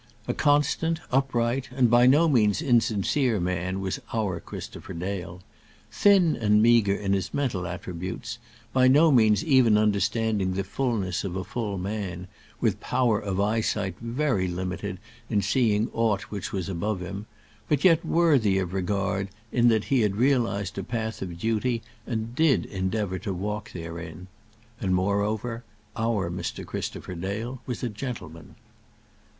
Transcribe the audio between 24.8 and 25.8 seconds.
moreover,